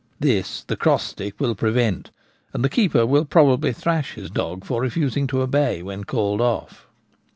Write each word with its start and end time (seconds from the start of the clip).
This 0.19 0.63
the 0.63 0.75
cross 0.75 1.03
stick 1.03 1.39
will 1.39 1.53
prevent, 1.53 2.09
and 2.53 2.65
the 2.65 2.69
keeper 2.69 3.05
will 3.05 3.23
probably 3.23 3.71
thrash 3.71 4.13
his 4.15 4.31
dog 4.31 4.65
for 4.65 4.81
refusing 4.81 5.27
to 5.27 5.41
obey 5.43 5.83
when 5.83 6.05
called 6.05 6.41
off. 6.41 6.87